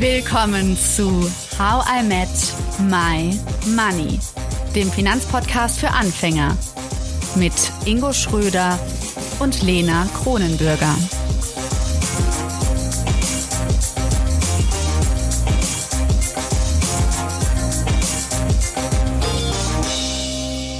[0.00, 2.28] Willkommen zu How I Met
[2.88, 3.38] My
[3.76, 4.18] Money,
[4.74, 6.56] dem Finanzpodcast für Anfänger
[7.34, 7.52] mit
[7.84, 8.78] Ingo Schröder
[9.40, 10.94] und Lena Kronenbürger.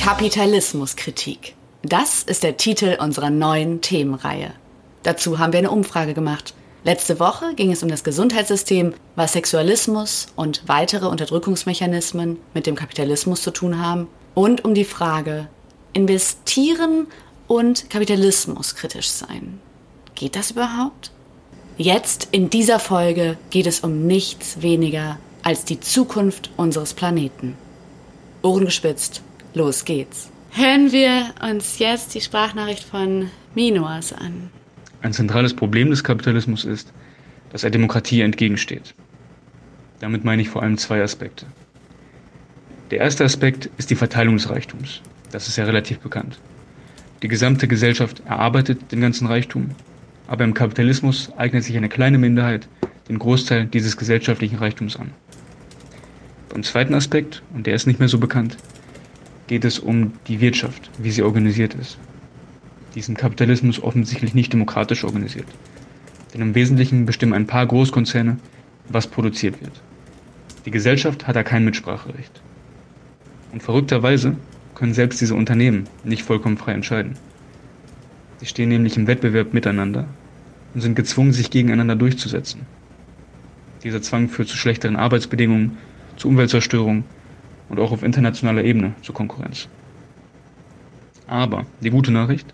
[0.03, 1.55] Kapitalismuskritik.
[1.83, 4.55] Das ist der Titel unserer neuen Themenreihe.
[5.03, 6.55] Dazu haben wir eine Umfrage gemacht.
[6.83, 13.43] Letzte Woche ging es um das Gesundheitssystem, was Sexualismus und weitere Unterdrückungsmechanismen mit dem Kapitalismus
[13.43, 15.49] zu tun haben und um die Frage,
[15.93, 17.07] investieren
[17.49, 19.61] und Kapitalismus kritisch sein.
[20.15, 21.11] Geht das überhaupt?
[21.77, 27.57] Jetzt in dieser Folge geht es um nichts weniger als die Zukunft unseres Planeten.
[28.43, 30.31] Ohren gespitzt, los geht's.
[30.53, 34.51] Hören wir uns jetzt die Sprachnachricht von Minoas an.
[35.03, 36.93] Ein zentrales Problem des Kapitalismus ist,
[37.53, 38.95] dass er Demokratie entgegensteht.
[39.99, 41.47] Damit meine ich vor allem zwei Aspekte.
[42.91, 45.01] Der erste Aspekt ist die Verteilung des Reichtums.
[45.31, 46.39] Das ist ja relativ bekannt.
[47.23, 49.71] Die gesamte Gesellschaft erarbeitet den ganzen Reichtum,
[50.27, 52.69] aber im Kapitalismus eignet sich eine kleine Minderheit
[53.09, 55.13] den Großteil dieses gesellschaftlichen Reichtums an.
[56.51, 58.57] Beim zweiten Aspekt, und der ist nicht mehr so bekannt,
[59.47, 61.99] geht es um die Wirtschaft, wie sie organisiert ist
[62.95, 65.47] diesen Kapitalismus offensichtlich nicht demokratisch organisiert.
[66.33, 68.39] Denn im Wesentlichen bestimmen ein paar Großkonzerne,
[68.89, 69.81] was produziert wird.
[70.65, 72.41] Die Gesellschaft hat da kein Mitspracherecht.
[73.53, 74.37] Und verrückterweise
[74.75, 77.17] können selbst diese Unternehmen nicht vollkommen frei entscheiden.
[78.39, 80.07] Sie stehen nämlich im Wettbewerb miteinander
[80.75, 82.63] und sind gezwungen, sich gegeneinander durchzusetzen.
[83.83, 85.79] Dieser Zwang führt zu schlechteren Arbeitsbedingungen,
[86.17, 87.05] zu Umweltzerstörung
[87.69, 89.69] und auch auf internationaler Ebene zu Konkurrenz.
[91.27, 92.47] Aber die gute Nachricht,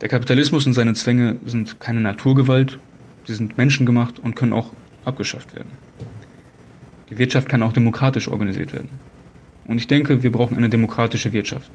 [0.00, 2.78] der Kapitalismus und seine Zwänge sind keine Naturgewalt,
[3.26, 4.72] sie sind menschengemacht und können auch
[5.04, 5.70] abgeschafft werden.
[7.10, 8.88] Die Wirtschaft kann auch demokratisch organisiert werden.
[9.66, 11.70] Und ich denke, wir brauchen eine demokratische Wirtschaft.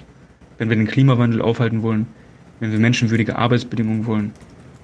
[0.58, 2.08] Wenn wir den Klimawandel aufhalten wollen,
[2.60, 4.34] wenn wir menschenwürdige Arbeitsbedingungen wollen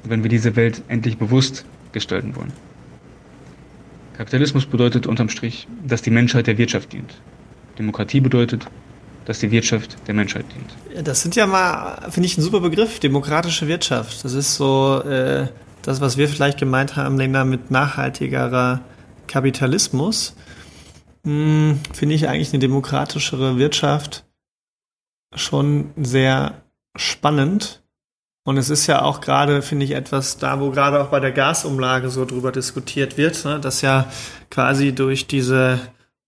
[0.03, 2.53] und wenn wir diese Welt endlich bewusst gestalten wollen.
[4.17, 7.21] Kapitalismus bedeutet unterm Strich, dass die Menschheit der Wirtschaft dient.
[7.77, 8.65] Demokratie bedeutet,
[9.25, 11.05] dass die Wirtschaft der Menschheit dient.
[11.05, 14.23] Das sind ja mal, finde ich, ein super Begriff, demokratische Wirtschaft.
[14.23, 15.47] Das ist so äh,
[15.81, 18.81] das, was wir vielleicht gemeint haben, Länder mit nachhaltigerer
[19.27, 20.35] Kapitalismus.
[21.23, 24.25] Hm, finde ich eigentlich eine demokratischere Wirtschaft
[25.33, 26.61] schon sehr
[26.95, 27.81] spannend.
[28.47, 31.31] Und es ist ja auch gerade, finde ich, etwas da, wo gerade auch bei der
[31.31, 34.05] Gasumlage so drüber diskutiert wird, ne, dass ja
[34.51, 35.79] quasi durch diese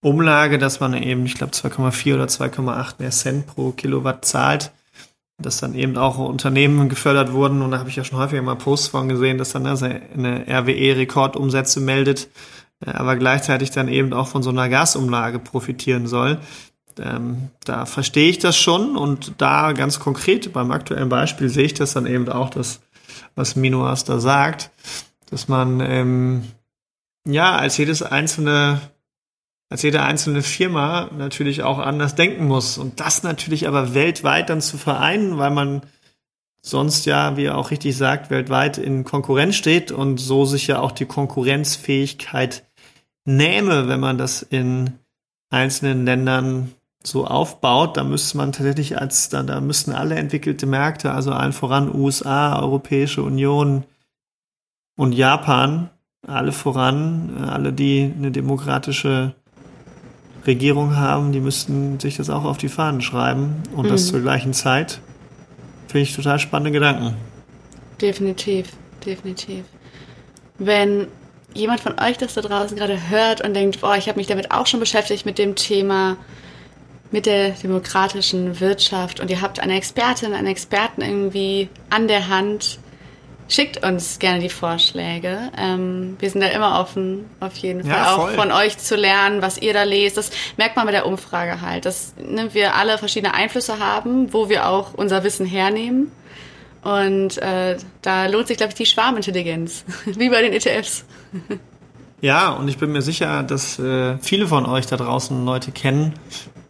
[0.01, 4.71] Umlage, dass man eben, ich glaube, 2,4 oder 2,8 mehr Cent pro Kilowatt zahlt,
[5.39, 7.61] dass dann eben auch Unternehmen gefördert wurden.
[7.61, 10.97] Und da habe ich ja schon häufiger mal Posts von gesehen, dass dann eine RWE
[10.97, 12.27] Rekordumsätze meldet,
[12.85, 16.39] äh, aber gleichzeitig dann eben auch von so einer Gasumlage profitieren soll.
[16.99, 21.75] Ähm, da verstehe ich das schon und da ganz konkret beim aktuellen Beispiel sehe ich
[21.75, 22.79] das dann eben auch, das,
[23.35, 24.71] was Minoas da sagt,
[25.29, 26.43] dass man ähm,
[27.27, 28.81] ja als jedes einzelne
[29.69, 32.77] als jede einzelne Firma natürlich auch anders denken muss.
[32.77, 35.81] Und das natürlich aber weltweit dann zu vereinen, weil man
[36.61, 40.79] sonst ja, wie er auch richtig sagt, weltweit in Konkurrenz steht und so sich ja
[40.79, 42.65] auch die Konkurrenzfähigkeit
[43.25, 44.93] nähme, wenn man das in
[45.49, 46.73] einzelnen Ländern
[47.03, 51.53] so aufbaut, da müsste man tatsächlich als, da, da müssten alle entwickelte Märkte, also allen
[51.53, 53.85] voran USA, Europäische Union
[54.97, 55.89] und Japan,
[56.25, 59.35] alle voran, alle, die eine demokratische
[60.47, 63.89] Regierung haben, die müssten sich das auch auf die Fahnen schreiben und mhm.
[63.89, 64.99] das zur gleichen Zeit.
[65.87, 67.15] Finde ich total spannende Gedanken.
[68.01, 68.69] Definitiv,
[69.05, 69.65] definitiv.
[70.57, 71.07] Wenn
[71.53, 74.51] jemand von euch das da draußen gerade hört und denkt, boah, ich habe mich damit
[74.51, 76.17] auch schon beschäftigt mit dem Thema,
[77.11, 82.79] mit der demokratischen Wirtschaft und ihr habt eine Expertin, einen Experten irgendwie an der Hand,
[83.49, 85.51] Schickt uns gerne die Vorschläge.
[85.57, 89.41] Ähm, wir sind da immer offen, auf jeden Fall ja, auch von euch zu lernen,
[89.41, 90.17] was ihr da lest.
[90.17, 94.49] Das merkt man bei der Umfrage halt, dass ne, wir alle verschiedene Einflüsse haben, wo
[94.49, 96.11] wir auch unser Wissen hernehmen.
[96.83, 101.05] Und äh, da lohnt sich, glaube ich, die Schwarmintelligenz, wie bei den ETFs.
[102.21, 106.13] Ja, und ich bin mir sicher, dass äh, viele von euch da draußen Leute kennen,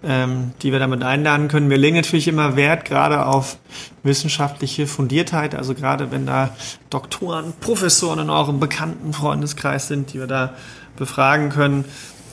[0.07, 1.69] ähm, die wir damit einladen können.
[1.69, 3.57] Wir legen natürlich immer Wert gerade auf
[4.04, 6.51] wissenschaftliche Fundiertheit, also gerade wenn da
[6.89, 10.54] Doktoren, Professoren in eurem bekannten Freundeskreis sind, die wir da
[10.95, 11.83] befragen können,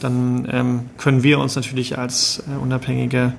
[0.00, 3.32] dann ähm, können wir uns natürlich als äh, unabhängige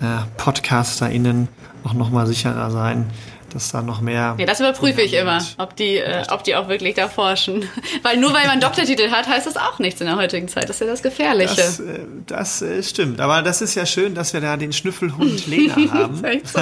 [0.00, 0.04] äh,
[0.36, 1.48] PodcasterInnen
[1.84, 3.06] auch nochmal sicherer sein,
[3.54, 4.34] dass da noch mehr.
[4.38, 7.68] Ja, das überprüfe ich immer, ob die, äh, ob die auch wirklich da forschen.
[8.02, 10.68] weil nur weil man einen Doktortitel hat, heißt das auch nichts in der heutigen Zeit.
[10.68, 11.54] Das ist ja das Gefährliche.
[11.54, 13.20] Das, äh, das äh, stimmt.
[13.20, 16.16] Aber das ist ja schön, dass wir da den Schnüffelhund Lena haben.
[16.44, 16.58] so.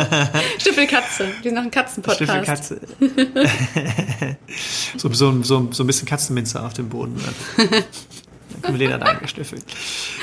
[0.58, 1.28] Schnüffelkatze.
[1.38, 2.18] Die sind noch ein Katzenpodcast.
[2.18, 2.80] Schnüffelkatze.
[4.98, 7.20] so, so, so, so ein bisschen Katzenminze auf dem Boden.
[8.68, 9.64] Lena da geschnüffelt.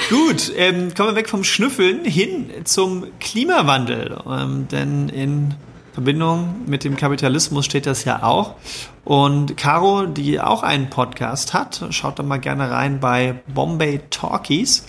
[0.10, 4.18] Gut, ähm, kommen wir weg vom Schnüffeln hin zum Klimawandel.
[4.30, 5.56] Ähm, denn in
[6.00, 8.56] Verbindung mit dem Kapitalismus steht das ja auch.
[9.04, 14.86] Und Caro, die auch einen Podcast hat, schaut da mal gerne rein bei Bombay Talkies,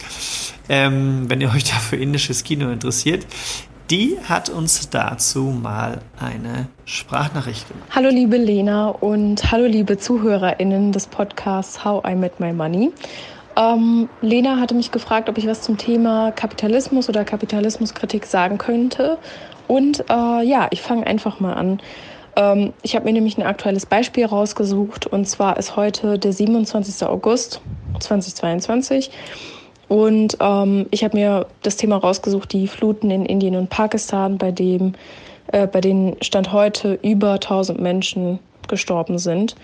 [0.69, 3.27] ähm, wenn ihr euch da für indisches Kino interessiert.
[3.91, 7.89] Die hat uns dazu mal eine Sprachnachricht gemacht.
[7.93, 12.93] Hallo liebe Lena und hallo liebe ZuhörerInnen des Podcasts How I Met My Money.
[13.57, 19.19] Ähm, Lena hatte mich gefragt, ob ich was zum Thema Kapitalismus oder Kapitalismuskritik sagen könnte.
[19.71, 21.81] Und äh, ja, ich fange einfach mal an.
[22.35, 27.07] Ähm, ich habe mir nämlich ein aktuelles Beispiel rausgesucht und zwar ist heute der 27.
[27.07, 27.61] August
[28.01, 29.13] 2022.
[29.87, 34.51] Und ähm, ich habe mir das Thema rausgesucht, die Fluten in Indien und Pakistan, bei
[34.51, 34.95] dem
[35.53, 39.55] äh, bei denen Stand heute über 1000 Menschen gestorben sind.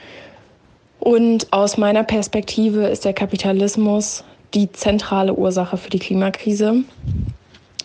[1.01, 4.23] Und aus meiner Perspektive ist der Kapitalismus
[4.55, 6.85] die zentrale Ursache für die Klimakrise.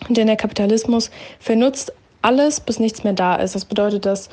[0.08, 1.10] Denn der Kapitalismus
[1.40, 1.92] vernutzt
[2.22, 3.54] alles, bis nichts mehr da ist.
[3.54, 4.28] Das bedeutet, dass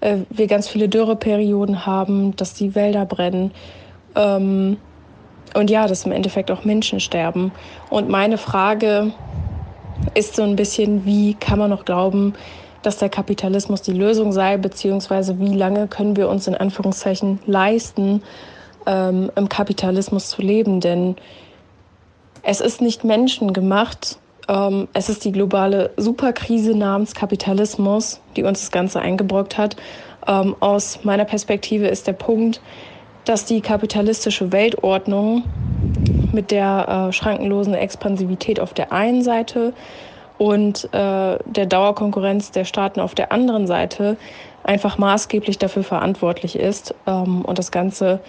[0.00, 3.52] äh, wir ganz viele Dürreperioden haben, dass die Wälder brennen
[4.14, 4.76] ähm,
[5.54, 7.52] und ja, dass im Endeffekt auch Menschen sterben.
[7.90, 9.12] Und meine Frage
[10.14, 12.34] ist so ein bisschen, wie kann man noch glauben,
[12.82, 18.22] dass der Kapitalismus die Lösung sei, beziehungsweise wie lange können wir uns in Anführungszeichen leisten,
[18.86, 20.80] ähm, im Kapitalismus zu leben.
[20.80, 21.16] Denn
[22.42, 24.18] es ist nicht menschengemacht,
[24.48, 29.76] ähm, es ist die globale Superkrise namens Kapitalismus, die uns das Ganze eingebrockt hat.
[30.26, 32.60] Ähm, aus meiner Perspektive ist der Punkt,
[33.24, 35.44] dass die kapitalistische Weltordnung
[36.32, 39.72] mit der äh, schrankenlosen Expansivität auf der einen Seite
[40.36, 44.16] und äh, der Dauerkonkurrenz der Staaten auf der anderen Seite
[44.62, 46.94] einfach maßgeblich dafür verantwortlich ist.
[47.06, 48.20] Ähm, und das Ganze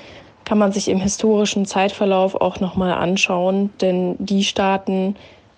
[0.46, 5.16] kann man sich im historischen Zeitverlauf auch nochmal anschauen, denn die Staaten,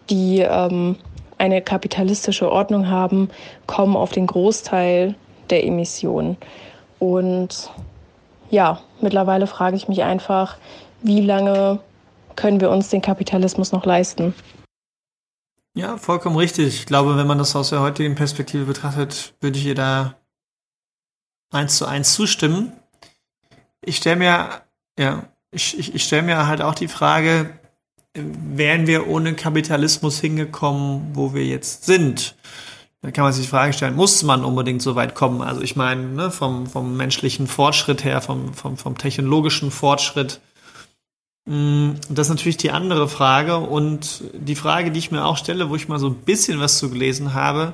[0.09, 0.98] die ähm,
[1.38, 3.30] eine kapitalistische Ordnung haben,
[3.68, 5.15] kommen auf den Großteil
[5.50, 6.38] der Emissionen.
[7.00, 7.71] Und
[8.50, 10.57] ja, mittlerweile frage ich mich einfach,
[11.01, 11.80] wie lange
[12.36, 14.33] können wir uns den Kapitalismus noch leisten?
[15.75, 16.68] Ja, vollkommen richtig.
[16.80, 20.15] Ich glaube, wenn man das aus der heutigen Perspektive betrachtet, würde ich ihr da
[21.51, 22.74] eins zu eins zustimmen.
[23.81, 24.50] Ich stelle mir,
[24.98, 27.60] ja, ich, ich, ich stelle mir halt auch die Frage,
[28.53, 32.35] wären wir ohne Kapitalismus hingekommen, wo wir jetzt sind?
[33.01, 35.41] Da kann man sich die Frage stellen, muss man unbedingt so weit kommen?
[35.41, 40.41] Also ich meine, ne, vom, vom menschlichen Fortschritt her, vom, vom, vom technologischen Fortschritt.
[41.45, 43.57] Mm, das ist natürlich die andere Frage.
[43.57, 46.79] Und die Frage, die ich mir auch stelle, wo ich mal so ein bisschen was
[46.79, 47.73] zu gelesen habe,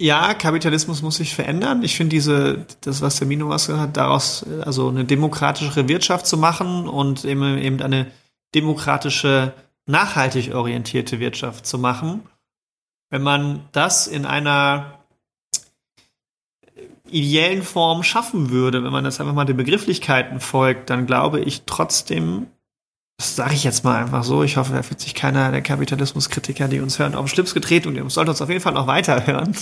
[0.00, 1.82] ja, Kapitalismus muss sich verändern.
[1.82, 6.26] Ich finde diese, das, was der Mino was gesagt hat, daraus also eine demokratischere Wirtschaft
[6.26, 8.06] zu machen und eben, eben eine
[8.54, 9.54] demokratische,
[9.86, 12.22] nachhaltig orientierte Wirtschaft zu machen.
[13.10, 14.98] Wenn man das in einer
[17.10, 21.62] ideellen Form schaffen würde, wenn man das einfach mal den Begrifflichkeiten folgt, dann glaube ich
[21.64, 22.48] trotzdem,
[23.18, 26.68] das sage ich jetzt mal einfach so, ich hoffe, da fühlt sich keiner der Kapitalismuskritiker,
[26.68, 28.86] die uns hören, auf den Schlips getreten und ihr sollt uns auf jeden Fall noch
[28.86, 29.56] weiterhören.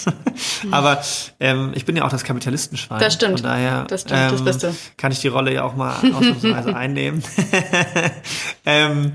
[0.71, 1.03] Aber
[1.41, 3.01] ähm, ich bin ja auch das Kapitalistenschwein.
[3.01, 3.41] Das stimmt.
[3.41, 4.75] Von daher das stimmt, ähm, das bist du.
[4.99, 7.23] kann ich die Rolle ja auch mal ausnahmsweise einnehmen.
[8.67, 9.13] ähm,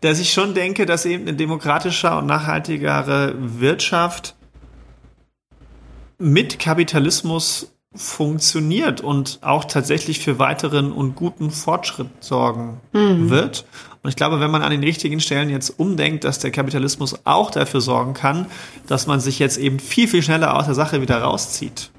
[0.00, 4.34] dass ich schon denke, dass eben eine demokratischer und nachhaltigere Wirtschaft
[6.16, 13.30] mit Kapitalismus funktioniert und auch tatsächlich für weiteren und guten Fortschritt sorgen mhm.
[13.30, 13.64] wird.
[14.02, 17.50] Und ich glaube, wenn man an den richtigen Stellen jetzt umdenkt, dass der Kapitalismus auch
[17.50, 18.46] dafür sorgen kann,
[18.86, 21.90] dass man sich jetzt eben viel, viel schneller aus der Sache wieder rauszieht.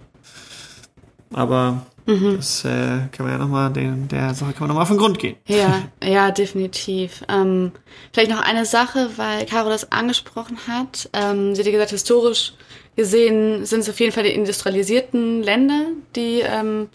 [1.34, 2.38] Aber Mhm.
[2.38, 5.38] Das äh, kann man ja nochmal, der Sache kann man nochmal auf den Grund gehen.
[5.48, 7.24] Ja, ja, definitiv.
[7.28, 7.72] Ähm,
[8.14, 11.10] vielleicht noch eine Sache, weil Caro das angesprochen hat.
[11.14, 12.54] Ähm, sie hat ja gesagt, historisch
[12.96, 16.90] gesehen sind es auf jeden Fall die industrialisierten Länder, die ähm,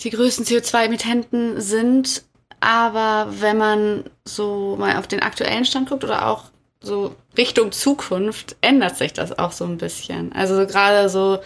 [0.00, 2.24] die größten CO2-Emittenten sind.
[2.60, 6.44] Aber wenn man so mal auf den aktuellen Stand guckt oder auch
[6.80, 10.32] so Richtung Zukunft, ändert sich das auch so ein bisschen.
[10.32, 11.38] Also gerade so,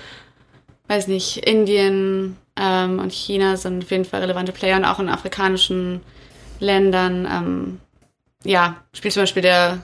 [0.89, 5.09] weiß nicht, Indien, ähm, und China sind auf jeden Fall relevante Player und auch in
[5.09, 6.01] afrikanischen
[6.61, 7.81] Ländern, ähm,
[8.45, 9.79] ja, spielt zum Beispiel der,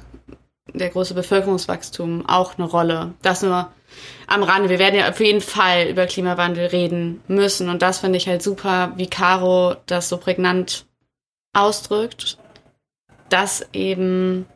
[0.72, 3.14] der große Bevölkerungswachstum auch eine Rolle.
[3.22, 3.70] Das nur
[4.26, 4.68] am Rande.
[4.68, 7.68] Wir werden ja auf jeden Fall über Klimawandel reden müssen.
[7.68, 10.86] Und das finde ich halt super, wie Caro das so prägnant
[11.52, 12.38] ausdrückt,
[13.28, 14.46] dass eben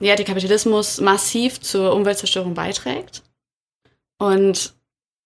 [0.00, 3.22] ja, der Kapitalismus massiv zur Umweltzerstörung beiträgt.
[4.18, 4.74] Und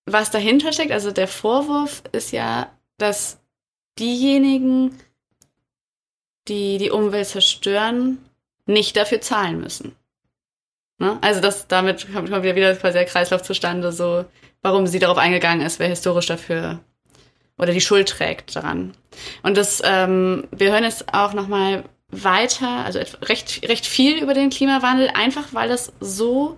[0.07, 3.39] was dahinter steckt, also der Vorwurf ist ja, dass
[3.99, 4.99] diejenigen,
[6.49, 8.19] die die Umwelt zerstören,
[8.71, 9.97] nicht dafür zahlen müssen.
[10.99, 11.19] Ne?
[11.21, 14.25] Also das, damit kommt wieder, wieder quasi der Kreislauf zustande, so
[14.63, 16.81] warum sie darauf eingegangen ist, wer historisch dafür
[17.59, 18.95] oder die Schuld trägt daran.
[19.43, 24.51] Und das, ähm, wir hören jetzt auch nochmal weiter, also recht, recht viel über den
[24.51, 26.57] Klimawandel, einfach weil das so,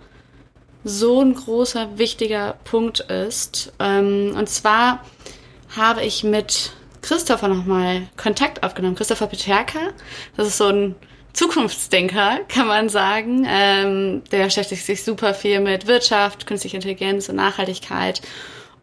[0.84, 3.72] so ein großer, wichtiger Punkt ist.
[3.78, 5.04] Ähm, und zwar
[5.76, 8.94] habe ich mit Christopher nochmal Kontakt aufgenommen.
[8.94, 9.80] Christopher Peterka,
[10.36, 10.94] das ist so ein
[11.32, 13.46] Zukunftsdenker, kann man sagen.
[13.48, 18.20] Ähm, der beschäftigt sich super viel mit Wirtschaft, künstlicher Intelligenz und Nachhaltigkeit.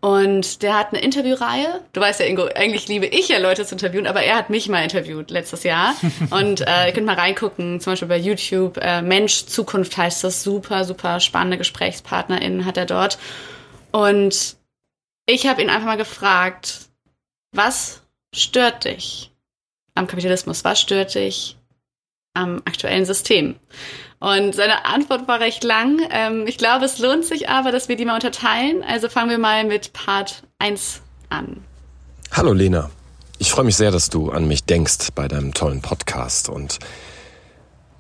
[0.02, 1.82] Und der hat eine Interviewreihe.
[1.92, 4.70] Du weißt ja, Ingo, eigentlich liebe ich ja Leute zu interviewen, aber er hat mich
[4.70, 5.94] mal interviewt letztes Jahr.
[6.30, 8.78] Und äh, ihr könnt mal reingucken, zum Beispiel bei YouTube.
[8.78, 10.42] Äh, Mensch, Zukunft heißt das.
[10.42, 13.20] Super, super spannende GesprächspartnerInnen hat er dort.
[13.92, 14.56] Und
[15.26, 16.88] ich habe ihn einfach mal gefragt,
[17.52, 18.02] was
[18.34, 19.32] stört dich
[19.96, 20.64] am Kapitalismus?
[20.64, 21.59] Was stört dich
[22.40, 23.56] am aktuellen System?
[24.20, 26.00] Und seine Antwort war recht lang.
[26.12, 28.84] Ähm, ich glaube, es lohnt sich aber, dass wir die mal unterteilen.
[28.84, 31.64] Also fangen wir mal mit Part 1 an.
[32.32, 32.90] Hallo Lena.
[33.38, 36.50] Ich freue mich sehr, dass du an mich denkst bei deinem tollen Podcast.
[36.50, 36.80] Und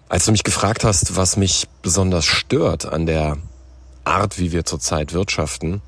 [0.09, 3.37] als du mich gefragt hast, was mich besonders stört an der
[4.03, 5.81] Art, wie wir zurzeit wirtschaften,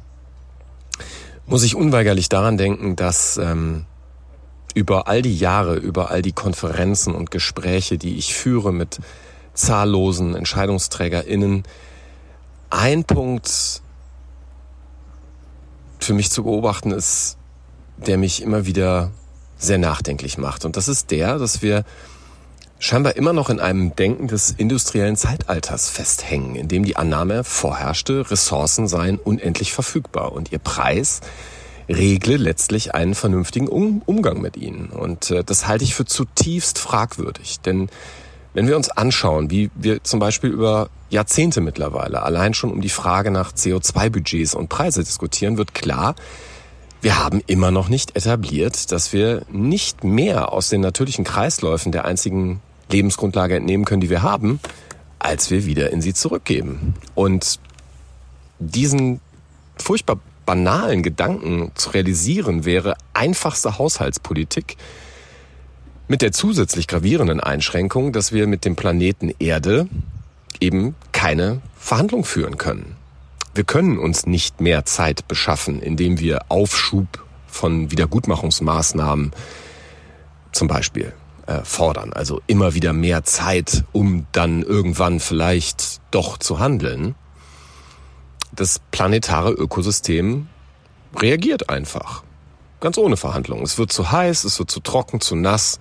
[1.45, 3.85] muss ich unweigerlich daran denken, dass ähm,
[4.73, 8.99] über all die Jahre, über all die Konferenzen und Gespräche, die ich führe mit
[9.53, 11.63] zahllosen EntscheidungsträgerInnen,
[12.69, 13.81] ein Punkt
[15.99, 17.37] für mich zu beobachten ist,
[17.97, 19.11] der mich immer wieder
[19.57, 20.65] sehr nachdenklich macht.
[20.65, 21.83] Und das ist der, dass wir
[22.79, 28.31] scheinbar immer noch in einem Denken des industriellen Zeitalters festhängen, in dem die Annahme vorherrschte,
[28.31, 31.21] Ressourcen seien unendlich verfügbar und ihr Preis
[31.91, 34.87] regle letztlich einen vernünftigen um Umgang mit ihnen.
[34.87, 37.89] Und äh, das halte ich für zutiefst fragwürdig, denn
[38.53, 42.89] wenn wir uns anschauen, wie wir zum Beispiel über Jahrzehnte mittlerweile allein schon um die
[42.89, 46.15] Frage nach CO2-Budgets und Preise diskutieren, wird klar,
[47.01, 52.05] wir haben immer noch nicht etabliert, dass wir nicht mehr aus den natürlichen Kreisläufen der
[52.05, 54.59] einzigen Lebensgrundlage entnehmen können, die wir haben,
[55.17, 56.93] als wir wieder in sie zurückgeben.
[57.15, 57.59] Und
[58.59, 59.19] diesen
[59.77, 64.77] furchtbar banalen Gedanken zu realisieren wäre einfachste Haushaltspolitik,
[66.07, 69.87] mit der zusätzlich gravierenden Einschränkung, dass wir mit dem Planeten Erde
[70.59, 72.97] eben keine Verhandlung führen können.
[73.53, 79.31] Wir können uns nicht mehr Zeit beschaffen, indem wir Aufschub von Wiedergutmachungsmaßnahmen
[80.51, 81.13] zum Beispiel
[81.47, 82.13] äh, fordern.
[82.13, 87.15] Also immer wieder mehr Zeit, um dann irgendwann vielleicht doch zu handeln.
[88.53, 90.47] Das planetare Ökosystem
[91.15, 92.23] reagiert einfach.
[92.79, 93.61] Ganz ohne Verhandlung.
[93.61, 95.79] Es wird zu heiß, es wird zu trocken, zu nass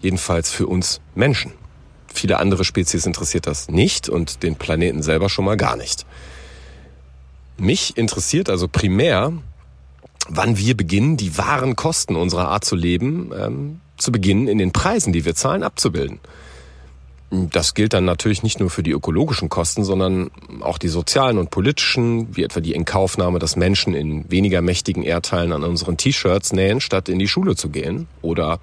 [0.00, 1.52] Jedenfalls für uns Menschen.
[2.12, 6.06] Viele andere Spezies interessiert das nicht und den Planeten selber schon mal gar nicht.
[7.58, 9.32] Mich interessiert also primär,
[10.28, 14.72] wann wir beginnen, die wahren Kosten unserer Art zu leben, ähm, zu beginnen, in den
[14.72, 16.20] Preisen, die wir zahlen, abzubilden.
[17.50, 21.50] Das gilt dann natürlich nicht nur für die ökologischen Kosten, sondern auch die sozialen und
[21.50, 26.80] politischen, wie etwa die Inkaufnahme, dass Menschen in weniger mächtigen Erdteilen an unseren T-Shirts nähen,
[26.80, 28.08] statt in die Schule zu gehen.
[28.22, 28.60] Oder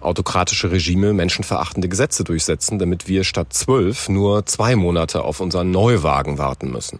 [0.00, 6.38] autokratische Regime menschenverachtende Gesetze durchsetzen, damit wir statt zwölf nur zwei Monate auf unseren Neuwagen
[6.38, 6.98] warten müssen.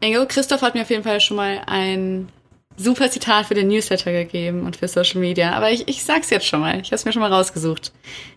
[0.00, 2.28] Ingo, Christoph hat mir auf jeden Fall schon mal ein
[2.76, 5.52] super Zitat für den Newsletter gegeben und für Social Media.
[5.52, 6.80] Aber ich, ich sag's jetzt schon mal.
[6.80, 7.92] Ich habe es mir schon mal rausgesucht.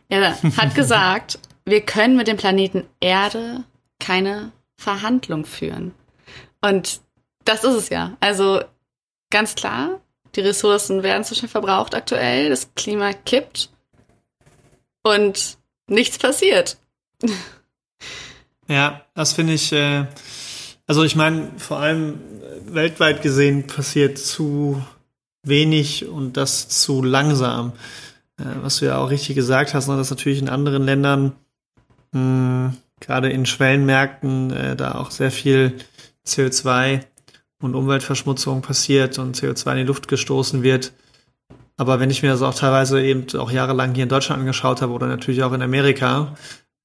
[0.07, 3.63] Er hat gesagt, wir können mit dem Planeten Erde
[3.99, 5.93] keine Verhandlung führen.
[6.61, 7.01] Und
[7.45, 8.17] das ist es ja.
[8.19, 8.61] Also
[9.29, 9.99] ganz klar,
[10.35, 13.71] die Ressourcen werden zu schnell verbraucht aktuell, das Klima kippt
[15.03, 15.57] und
[15.87, 16.77] nichts passiert.
[18.67, 20.05] Ja, das finde ich, äh,
[20.85, 22.19] also ich meine, vor allem
[22.65, 24.79] weltweit gesehen passiert zu
[25.43, 27.73] wenig und das zu langsam.
[28.37, 31.35] Äh, was du ja auch richtig gesagt hast, ne, dass natürlich in anderen Ländern,
[32.11, 35.75] mh, gerade in Schwellenmärkten, äh, da auch sehr viel
[36.25, 37.01] CO2
[37.61, 40.93] und Umweltverschmutzung passiert und CO2 in die Luft gestoßen wird.
[41.77, 44.93] Aber wenn ich mir das auch teilweise eben auch jahrelang hier in Deutschland angeschaut habe
[44.93, 46.35] oder natürlich auch in Amerika,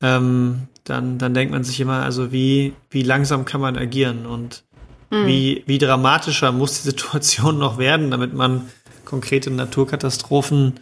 [0.02, 4.64] ähm, dann, dann denkt man sich immer, also wie, wie langsam kann man agieren und
[5.10, 5.26] mhm.
[5.26, 8.68] wie, wie dramatischer muss die Situation noch werden, damit man
[9.04, 10.74] konkrete Naturkatastrophen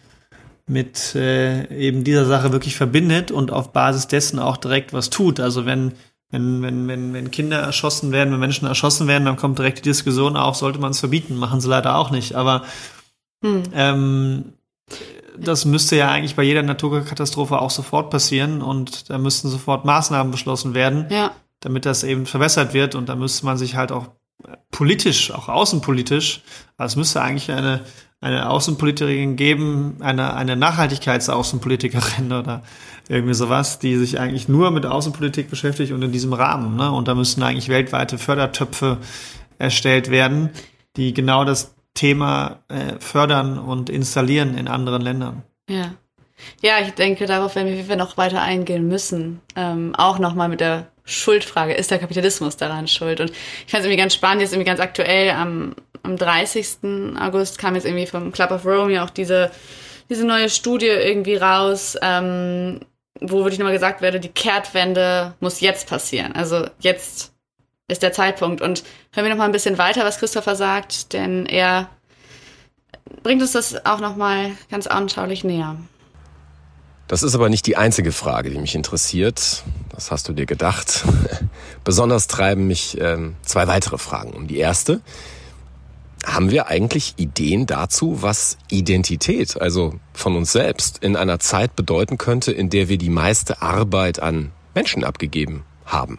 [0.67, 5.41] mit äh, eben dieser Sache wirklich verbindet und auf Basis dessen auch direkt was tut.
[5.41, 5.93] Also wenn,
[6.31, 9.83] wenn, wenn, wenn, wenn Kinder erschossen werden, wenn Menschen erschossen werden, dann kommt direkt die
[9.83, 11.37] Diskussion auf, sollte man es verbieten.
[11.37, 12.35] Machen sie leider auch nicht.
[12.35, 12.63] Aber
[13.45, 13.63] hm.
[13.75, 14.45] ähm,
[15.37, 20.31] das müsste ja eigentlich bei jeder Naturkatastrophe auch sofort passieren und da müssten sofort Maßnahmen
[20.31, 21.33] beschlossen werden, ja.
[21.61, 22.95] damit das eben verbessert wird.
[22.95, 24.09] Und da müsste man sich halt auch
[24.71, 26.43] politisch, auch außenpolitisch,
[26.77, 27.83] also es müsste eigentlich eine
[28.23, 32.63] eine Außenpolitikerin geben, eine, eine Nachhaltigkeitsaußenpolitikerin oder
[33.09, 36.77] irgendwie sowas, die sich eigentlich nur mit Außenpolitik beschäftigt und in diesem Rahmen.
[36.77, 36.91] Ne?
[36.91, 38.99] Und da müssten eigentlich weltweite Fördertöpfe
[39.59, 40.51] erstellt werden,
[40.97, 45.43] die genau das Thema äh, fördern und installieren in anderen Ländern.
[45.69, 45.95] Ja.
[46.61, 49.41] Ja, ich denke, darauf werden wir noch weiter eingehen müssen.
[49.55, 51.75] Ähm, auch nochmal mit der Schuldfrage.
[51.75, 53.21] Ist der Kapitalismus daran schuld?
[53.21, 57.17] Und ich fand es irgendwie ganz spannend, jetzt irgendwie ganz aktuell am am 30.
[57.21, 59.51] August kam jetzt irgendwie vom Club of Rome ja auch diese,
[60.09, 62.81] diese neue Studie irgendwie raus, ähm,
[63.21, 66.35] wo wirklich nochmal gesagt werde, die Kehrtwende muss jetzt passieren.
[66.35, 67.33] Also jetzt
[67.89, 68.61] ist der Zeitpunkt.
[68.61, 68.83] Und
[69.13, 71.89] hören wir nochmal ein bisschen weiter, was Christopher sagt, denn er
[73.23, 75.77] bringt uns das auch nochmal ganz anschaulich näher.
[77.13, 79.65] Das ist aber nicht die einzige Frage, die mich interessiert.
[79.91, 81.05] Das hast du dir gedacht.
[81.85, 84.47] Besonders treiben mich ähm, zwei weitere Fragen um.
[84.47, 85.03] Die erste,
[86.25, 92.17] haben wir eigentlich Ideen dazu, was Identität, also von uns selbst, in einer Zeit bedeuten
[92.17, 96.19] könnte, in der wir die meiste Arbeit an Menschen abgegeben haben?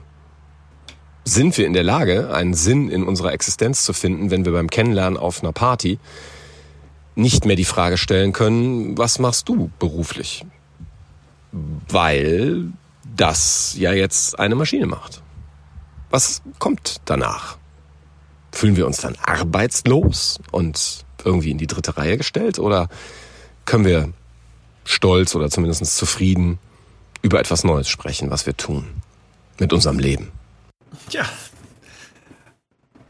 [1.26, 4.70] Sind wir in der Lage, einen Sinn in unserer Existenz zu finden, wenn wir beim
[4.70, 5.98] Kennenlernen auf einer Party
[7.16, 10.46] nicht mehr die Frage stellen können, was machst du beruflich?
[11.54, 12.72] Weil
[13.16, 15.22] das ja jetzt eine Maschine macht.
[16.10, 17.58] Was kommt danach?
[18.52, 22.90] Fühlen wir uns dann arbeitslos und irgendwie in die dritte Reihe gestellt oder
[23.66, 24.14] können wir
[24.84, 26.60] stolz oder zumindest zufrieden
[27.22, 28.86] über etwas Neues sprechen, was wir tun
[29.60, 30.32] mit unserem Leben?
[31.10, 31.26] Ja.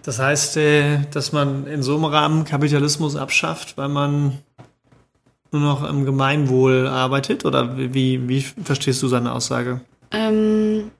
[0.03, 4.39] Das heißt, äh, dass man in so einem Rahmen Kapitalismus abschafft, weil man
[5.53, 7.45] nur noch im Gemeinwohl arbeitet?
[7.45, 9.81] Oder wie, wie verstehst du seine Aussage?
[10.11, 10.91] Ähm,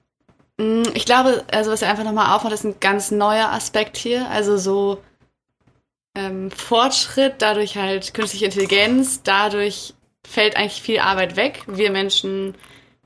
[0.58, 4.28] Mm, ich glaube, also was er einfach nochmal aufmacht, ist ein ganz neuer Aspekt hier.
[4.30, 5.02] Also so
[6.16, 9.94] ähm, Fortschritt, dadurch halt künstliche Intelligenz, dadurch
[10.26, 11.62] fällt eigentlich viel Arbeit weg.
[11.66, 12.54] Wir Menschen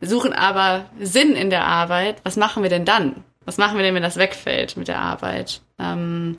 [0.01, 2.21] suchen aber Sinn in der Arbeit.
[2.25, 3.25] Was machen wir denn dann?
[3.45, 5.63] Was machen wir denn, wenn das wegfällt mit der Arbeit?
[5.79, 6.39] Ähm,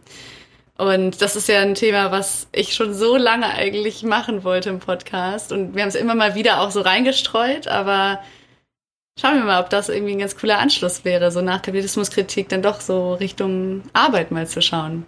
[0.79, 4.79] und das ist ja ein Thema, was ich schon so lange eigentlich machen wollte im
[4.79, 5.51] Podcast.
[5.51, 8.19] Und wir haben es immer mal wieder auch so reingestreut, aber
[9.19, 12.61] Schauen wir mal, ob das irgendwie ein ganz cooler Anschluss wäre, so nach Kapitalismuskritik dann
[12.61, 15.05] doch so Richtung Arbeit mal zu schauen.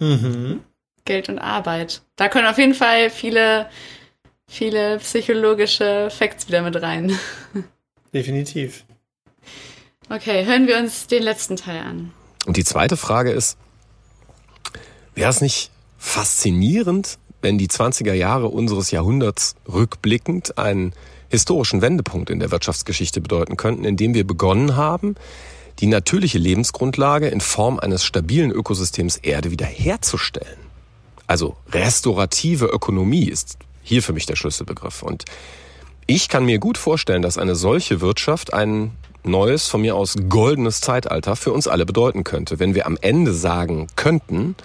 [0.00, 0.60] Mhm.
[1.06, 2.02] Geld und Arbeit.
[2.16, 3.70] Da können auf jeden Fall viele,
[4.46, 7.18] viele psychologische Facts wieder mit rein.
[8.12, 8.84] Definitiv.
[10.10, 12.12] Okay, hören wir uns den letzten Teil an.
[12.44, 13.56] Und die zweite Frage ist,
[15.18, 20.92] wäre es nicht faszinierend, wenn die 20er Jahre unseres Jahrhunderts rückblickend ein
[21.28, 25.16] historischen Wendepunkt in der Wirtschaftsgeschichte bedeuten könnten, indem wir begonnen haben,
[25.80, 30.58] die natürliche Lebensgrundlage in Form eines stabilen Ökosystems Erde wiederherzustellen.
[31.26, 35.02] Also restaurative Ökonomie ist hier für mich der Schlüsselbegriff.
[35.02, 35.24] Und
[36.06, 38.92] ich kann mir gut vorstellen, dass eine solche Wirtschaft ein
[39.24, 43.34] neues, von mir aus goldenes Zeitalter für uns alle bedeuten könnte, wenn wir am Ende
[43.34, 44.56] sagen könnten,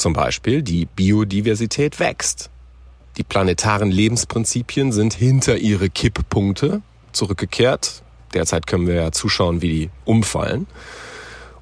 [0.00, 2.50] zum Beispiel die Biodiversität wächst.
[3.16, 6.82] Die planetaren Lebensprinzipien sind hinter ihre Kipppunkte
[7.12, 8.02] zurückgekehrt.
[8.34, 10.66] Derzeit können wir ja zuschauen, wie die umfallen.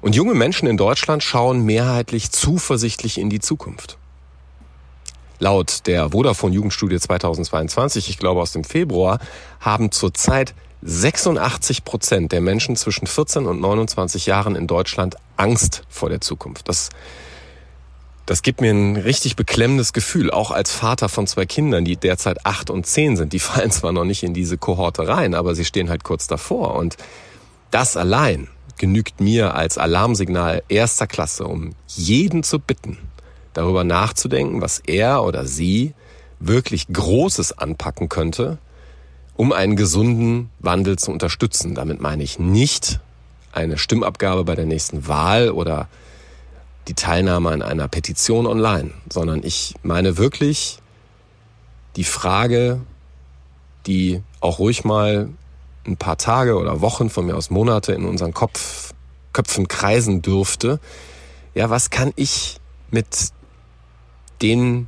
[0.01, 3.97] Und junge Menschen in Deutschland schauen mehrheitlich zuversichtlich in die Zukunft.
[5.39, 9.19] Laut der Vodafone Jugendstudie 2022, ich glaube aus dem Februar,
[9.59, 16.09] haben zurzeit 86 Prozent der Menschen zwischen 14 und 29 Jahren in Deutschland Angst vor
[16.09, 16.69] der Zukunft.
[16.69, 16.89] Das
[18.29, 22.45] das gibt mir ein richtig beklemmendes Gefühl, auch als Vater von zwei Kindern, die derzeit
[22.45, 23.33] acht und zehn sind.
[23.33, 26.75] Die fallen zwar noch nicht in diese Kohorte rein, aber sie stehen halt kurz davor.
[26.75, 26.95] Und
[27.71, 32.99] das allein genügt mir als Alarmsignal erster Klasse, um jeden zu bitten,
[33.53, 35.95] darüber nachzudenken, was er oder sie
[36.39, 38.59] wirklich Großes anpacken könnte,
[39.37, 41.73] um einen gesunden Wandel zu unterstützen.
[41.73, 42.99] Damit meine ich nicht
[43.51, 45.87] eine Stimmabgabe bei der nächsten Wahl oder
[46.89, 50.79] die Teilnahme an einer Petition online, sondern ich meine wirklich
[51.95, 52.81] die Frage,
[53.85, 55.29] die auch ruhig mal
[55.85, 58.93] ein paar Tage oder Wochen, von mir aus Monate in unseren Kopf,
[59.33, 60.79] Köpfen kreisen dürfte,
[61.53, 62.57] ja, was kann ich
[62.89, 63.29] mit
[64.41, 64.87] den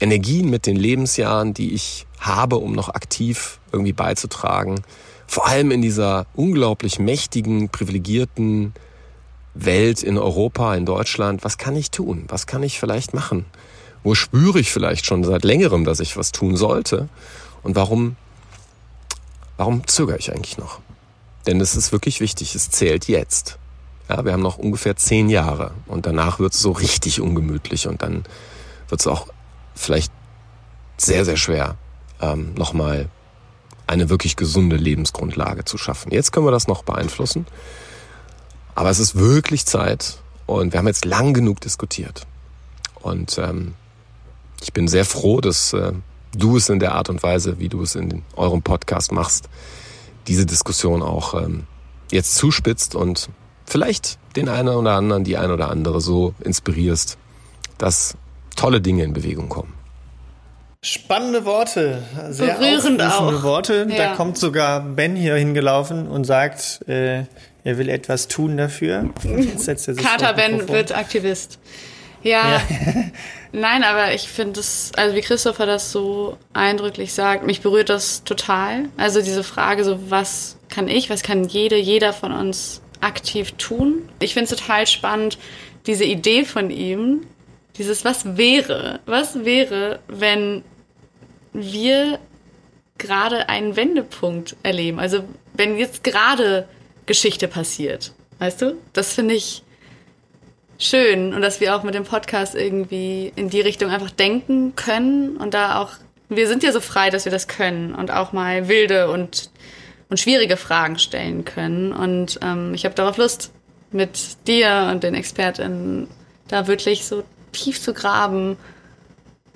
[0.00, 4.82] Energien, mit den Lebensjahren, die ich habe, um noch aktiv irgendwie beizutragen,
[5.26, 8.74] vor allem in dieser unglaublich mächtigen, privilegierten
[9.54, 12.24] Welt in Europa, in Deutschland, was kann ich tun?
[12.28, 13.46] Was kann ich vielleicht machen?
[14.02, 17.08] Wo spüre ich vielleicht schon seit längerem, dass ich was tun sollte?
[17.62, 18.16] Und warum,
[19.56, 20.80] warum zögere ich eigentlich noch?
[21.46, 23.58] Denn es ist wirklich wichtig, es zählt jetzt.
[24.08, 28.02] Ja, wir haben noch ungefähr zehn Jahre und danach wird es so richtig ungemütlich und
[28.02, 28.24] dann
[28.88, 29.26] wird es auch
[29.74, 30.12] vielleicht
[30.96, 31.76] sehr, sehr schwer,
[32.20, 33.08] ähm, nochmal
[33.86, 36.12] eine wirklich gesunde Lebensgrundlage zu schaffen.
[36.12, 37.46] Jetzt können wir das noch beeinflussen,
[38.80, 40.16] aber es ist wirklich Zeit
[40.46, 42.26] und wir haben jetzt lang genug diskutiert.
[42.94, 43.74] Und ähm,
[44.62, 45.92] ich bin sehr froh, dass äh,
[46.32, 49.50] du es in der Art und Weise, wie du es in eurem Podcast machst,
[50.28, 51.64] diese Diskussion auch ähm,
[52.10, 53.28] jetzt zuspitzt und
[53.66, 57.18] vielleicht den einen oder anderen, die ein oder andere so inspirierst,
[57.76, 58.16] dass
[58.56, 59.74] tolle Dinge in Bewegung kommen.
[60.82, 63.42] Spannende Worte, sehr Berührend auch.
[63.42, 63.86] Worte.
[63.90, 63.96] Ja.
[63.96, 67.26] Da kommt sogar Ben hier hingelaufen und sagt, äh,
[67.64, 69.10] er will etwas tun dafür.
[69.24, 71.58] Er das Ben wird Aktivist.
[72.22, 72.60] Ja,
[73.52, 78.24] nein, aber ich finde es, also wie Christopher das so eindrücklich sagt, mich berührt das
[78.24, 78.88] total.
[78.96, 84.08] Also diese Frage, so was kann ich, was kann jede, jeder von uns aktiv tun?
[84.20, 85.38] Ich finde es total spannend,
[85.86, 87.26] diese Idee von ihm,
[87.78, 90.62] dieses was wäre, was wäre, wenn
[91.54, 92.18] wir
[92.98, 95.00] gerade einen Wendepunkt erleben.
[95.00, 96.68] Also wenn jetzt gerade
[97.10, 98.76] Geschichte passiert, weißt du?
[98.92, 99.64] Das finde ich
[100.78, 105.36] schön und dass wir auch mit dem Podcast irgendwie in die Richtung einfach denken können
[105.36, 105.90] und da auch,
[106.28, 109.50] wir sind ja so frei, dass wir das können und auch mal wilde und,
[110.08, 113.50] und schwierige Fragen stellen können und ähm, ich habe darauf Lust,
[113.90, 116.06] mit dir und den ExpertInnen
[116.46, 118.56] da wirklich so tief zu graben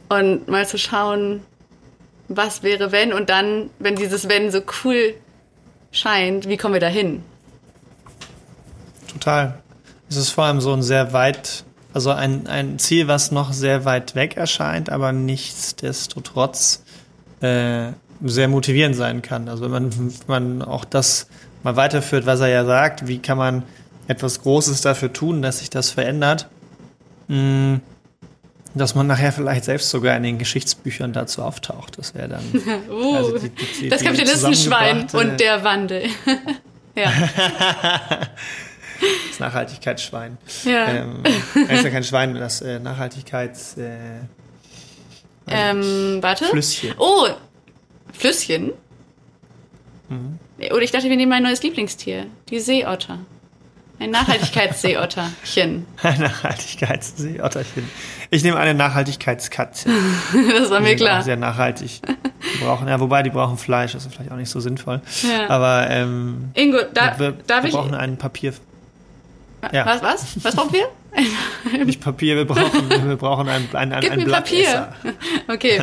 [0.09, 1.45] und mal zu schauen,
[2.27, 5.15] was wäre wenn und dann, wenn dieses wenn so cool
[5.93, 7.23] scheint, wie kommen wir da hin?
[9.15, 9.55] Total.
[10.09, 13.85] Es ist vor allem so ein sehr weit, also ein, ein Ziel, was noch sehr
[13.85, 16.83] weit weg erscheint, aber nichtsdestotrotz
[17.41, 17.89] äh,
[18.23, 19.49] sehr motivierend sein kann.
[19.49, 21.27] Also wenn man, wenn man auch das
[21.63, 23.63] mal weiterführt, was er ja sagt, wie kann man
[24.07, 26.49] etwas Großes dafür tun, dass sich das verändert,
[27.29, 27.81] mh,
[28.75, 31.97] dass man nachher vielleicht selbst sogar in den Geschichtsbüchern dazu auftaucht.
[31.97, 32.43] Das wäre dann
[32.91, 36.03] Uh, Also die- die- die- das Kapitalistenschwein und der Wandel.
[36.97, 37.11] ja.
[39.31, 40.39] das Nachhaltigkeitsschwein.
[40.65, 40.89] ja.
[40.89, 43.77] Ähm, das ist ja kein Schwein, das äh, Nachhaltigkeits...
[43.77, 44.21] Äh,
[45.47, 46.47] ähm, warte.
[46.47, 46.95] Flüsschen.
[46.99, 47.29] Oh,
[48.13, 48.73] Flüsschen?
[50.09, 50.39] Mhm.
[50.71, 52.27] Oder ich dachte, wir nehmen mein neues Lieblingstier.
[52.49, 53.19] Die Seeotter.
[53.99, 55.87] Ein Nachhaltigkeitsseeotterchen.
[56.03, 57.89] Ein Nachhaltigkeitsseeotterchen.
[58.31, 59.89] Ich nehme eine Nachhaltigkeitskatze.
[60.59, 61.23] das war Die mir klar.
[61.23, 62.01] Sehr nachhaltig.
[62.03, 65.01] Die brauchen, ja, wobei die brauchen Fleisch, das ist vielleicht auch nicht so sinnvoll.
[65.23, 65.49] Ja.
[65.49, 67.75] Aber ähm, Ingo, da, wir, darf wir ich.
[67.75, 68.53] brauchen ein Papier.
[69.73, 69.87] Ja.
[69.87, 70.45] Was, was?
[70.45, 70.89] Was brauchen wir?
[71.85, 74.93] Nicht Papier, wir brauchen, wir brauchen ein, ein, ein, Gib ein mir Papier.
[75.49, 75.83] Okay.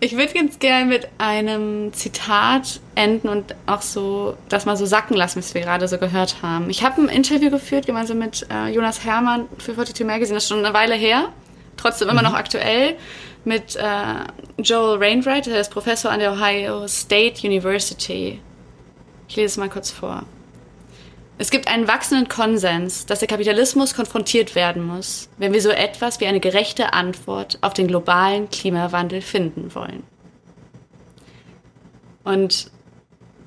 [0.00, 5.16] Ich würde ganz gerne mit einem Zitat enden und auch so das mal so sacken
[5.16, 6.68] lassen, was wir gerade so gehört haben.
[6.68, 10.48] Ich habe ein Interview geführt, gemeinsam mit äh, Jonas Hermann für 42 Magazine, das ist
[10.50, 11.30] schon eine Weile her,
[11.78, 12.96] trotzdem immer noch aktuell,
[13.44, 18.40] mit äh, Joel Rainwright, der ist Professor an der Ohio State University.
[19.28, 20.24] Ich lese es mal kurz vor.
[21.36, 26.20] Es gibt einen wachsenden Konsens, dass der Kapitalismus konfrontiert werden muss, wenn wir so etwas
[26.20, 30.04] wie eine gerechte Antwort auf den globalen Klimawandel finden wollen.
[32.22, 32.70] Und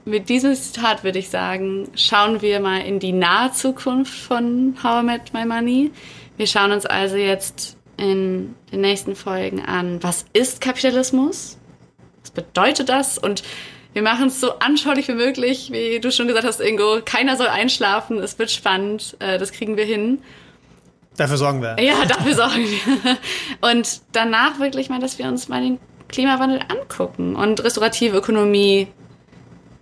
[0.03, 5.01] mit diesem Zitat würde ich sagen, schauen wir mal in die nahe Zukunft von How
[5.01, 5.91] I Met My Money.
[6.35, 11.57] Wir schauen uns also jetzt in den nächsten Folgen an, was ist Kapitalismus?
[12.21, 13.17] Was bedeutet das?
[13.17, 13.43] Und
[13.97, 17.01] wir machen es so anschaulich wie möglich, wie du schon gesagt hast, Ingo.
[17.03, 20.19] Keiner soll einschlafen, es wird spannend, äh, das kriegen wir hin.
[21.15, 21.77] Dafür sorgen wir.
[21.83, 23.17] Ja, dafür sorgen wir.
[23.67, 25.79] Und danach wirklich mal, dass wir uns mal den
[26.09, 28.85] Klimawandel angucken und restaurative Ökonomie,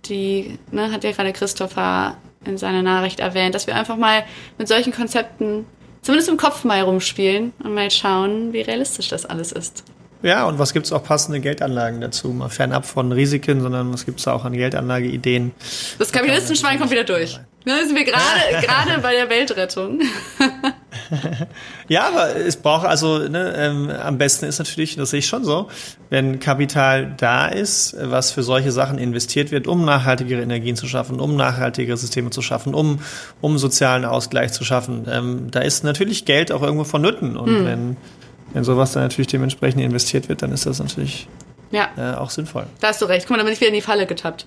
[0.06, 4.24] die ne, hat ja gerade Christopher in seiner Nachricht erwähnt, dass wir einfach mal
[4.56, 5.66] mit solchen Konzepten
[6.00, 9.84] zumindest im Kopf mal rumspielen und mal schauen, wie realistisch das alles ist.
[10.22, 12.28] Ja, und was gibt's auch passende Geldanlagen dazu?
[12.28, 15.52] Mal fernab von Risiken, sondern was gibt's da auch an Geldanlageideen?
[15.98, 17.38] Das Kapitalistenschwein kommt wieder durch.
[17.66, 18.20] Da sind wir gerade
[18.66, 20.00] gerade bei der Weltrettung.
[21.88, 25.44] ja, aber es braucht also, ne, ähm, am besten ist natürlich, das sehe ich schon
[25.44, 25.68] so,
[26.08, 31.18] wenn Kapital da ist, was für solche Sachen investiert wird, um nachhaltigere Energien zu schaffen,
[31.18, 33.00] um nachhaltigere Systeme zu schaffen, um,
[33.40, 35.06] um sozialen Ausgleich zu schaffen.
[35.10, 37.36] Ähm, da ist natürlich Geld auch irgendwo vonnöten.
[37.36, 37.64] Und hm.
[37.64, 37.96] wenn,
[38.56, 41.28] wenn sowas dann natürlich dementsprechend investiert wird, dann ist das natürlich
[41.72, 41.90] ja.
[41.98, 42.66] Äh, auch sinnvoll.
[42.80, 43.26] Da hast du recht.
[43.26, 44.46] Guck mal, da bin ich wieder in die Falle getappt.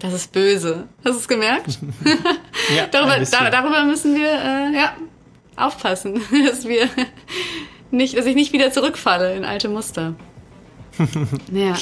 [0.00, 0.84] Das ist böse.
[1.02, 1.78] Hast du es gemerkt?
[2.76, 4.92] ja, darüber, da, darüber müssen wir äh, ja,
[5.56, 6.90] aufpassen, dass wir
[7.90, 10.14] nicht, dass ich nicht wieder zurückfalle in alte Muster.
[11.50, 11.74] ja.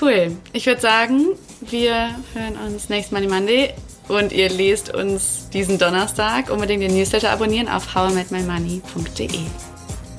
[0.00, 0.36] Cool.
[0.52, 1.24] Ich würde sagen,
[1.60, 3.74] wir hören uns nächstes Money Monday
[4.08, 6.50] und ihr lest uns diesen Donnerstag.
[6.50, 9.67] Unbedingt den Newsletter abonnieren auf howimetmymoney.de.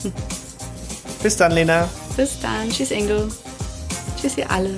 [1.24, 1.90] Bis dann, Lena.
[2.16, 2.70] Bis dann.
[2.70, 3.28] Tschüss, Ingo.
[4.20, 4.72] Tschüss, ihr alle.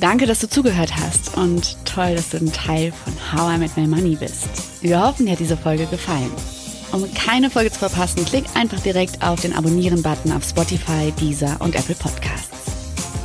[0.00, 3.76] Danke, dass du zugehört hast und toll, dass du ein Teil von How I Met
[3.76, 4.48] My Money bist.
[4.82, 6.30] Wir hoffen, dir hat diese Folge gefallen.
[6.92, 11.74] Um keine Folge zu verpassen, klick einfach direkt auf den Abonnieren-Button auf Spotify, Deezer und
[11.74, 12.72] Apple Podcasts.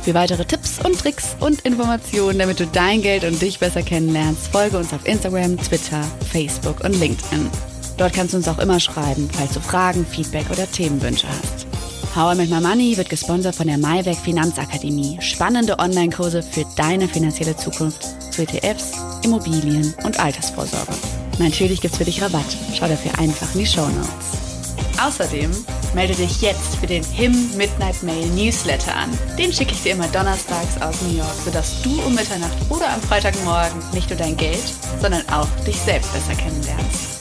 [0.02, 4.48] Für weitere Tipps und Tricks und Informationen, damit du dein Geld und dich besser kennenlernst,
[4.48, 6.02] folge uns auf Instagram, Twitter,
[6.32, 7.71] Facebook und LinkedIn.
[8.02, 11.68] Dort kannst du uns auch immer schreiben, falls du Fragen, Feedback oder Themenwünsche hast.
[12.16, 15.18] How I Make My Money wird gesponsert von der Maiwerk Finanzakademie.
[15.20, 18.90] Spannende Online-Kurse für deine finanzielle Zukunft zu ETFs,
[19.22, 20.92] Immobilien und Altersvorsorge.
[21.38, 22.44] Natürlich gibt's für dich Rabatt.
[22.76, 25.00] Schau dafür einfach in die Show Notes.
[25.00, 25.52] Außerdem
[25.94, 29.16] melde dich jetzt für den HIM Midnight Mail Newsletter an.
[29.38, 33.00] Den schicke ich dir immer donnerstags aus New York, sodass du um Mitternacht oder am
[33.00, 37.11] Freitagmorgen nicht nur dein Geld, sondern auch dich selbst besser kennenlernst.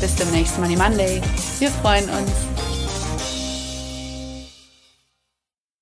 [0.00, 1.20] Bis zum nächsten Money Monday.
[1.58, 2.65] Wir freuen uns.